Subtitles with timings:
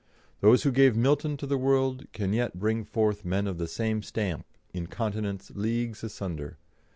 [0.39, 4.01] Those who gave Milton to the world can yet bring forth men of the same
[4.01, 6.57] stamp in continents leagues asunder.